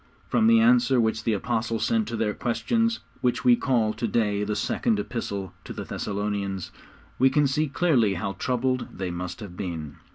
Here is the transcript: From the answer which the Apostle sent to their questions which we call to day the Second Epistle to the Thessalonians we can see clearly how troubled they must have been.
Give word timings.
From 0.27 0.47
the 0.47 0.59
answer 0.59 0.99
which 0.99 1.25
the 1.25 1.33
Apostle 1.33 1.77
sent 1.79 2.07
to 2.07 2.15
their 2.15 2.33
questions 2.33 3.01
which 3.21 3.45
we 3.45 3.55
call 3.55 3.93
to 3.93 4.07
day 4.07 4.43
the 4.43 4.55
Second 4.55 4.97
Epistle 4.99 5.53
to 5.63 5.73
the 5.73 5.83
Thessalonians 5.83 6.71
we 7.19 7.29
can 7.29 7.45
see 7.45 7.67
clearly 7.67 8.15
how 8.15 8.33
troubled 8.33 8.87
they 8.97 9.11
must 9.11 9.41
have 9.41 9.55
been. 9.55 9.97